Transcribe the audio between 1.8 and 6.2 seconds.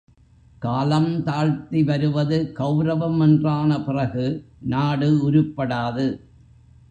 வருவது கெளரவம் என்றான பிறகு நாடு உருப்படாது.